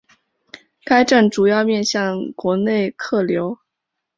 [0.83, 3.59] 该站主要面向国内客流。